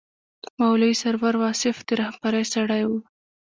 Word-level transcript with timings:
مولوي 0.59 0.93
سرور 1.01 1.33
واصف 1.43 1.77
د 1.87 1.89
رهبرۍ 2.01 2.43
سړی 2.53 2.81
و. 2.89 2.91